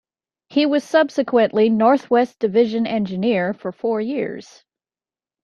He 0.49 0.65
was 0.65 0.83
subsequently 0.83 1.69
Northwest 1.69 2.39
Division 2.39 2.87
Engineer 2.87 3.53
for 3.53 3.71
four 3.71 4.01
years. 4.01 4.63